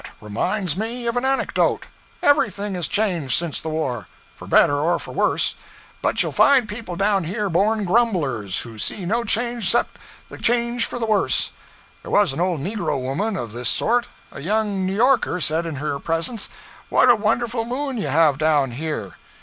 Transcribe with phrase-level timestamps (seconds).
[0.19, 1.85] Reminds me of an anecdote.
[2.23, 5.53] Everything is changed since the war, for better or for worse;
[6.01, 10.85] but you'll find people down here born grumblers, who see no change except the change
[10.85, 11.51] for the worse.
[12.01, 14.07] There was an old negro woman of this sort.
[14.31, 16.49] A young New Yorker said in her presence,
[16.89, 19.17] "What a wonderful moon you have down here!"